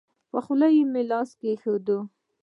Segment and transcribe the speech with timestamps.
[0.31, 1.87] په خوله مې لاس کېښود.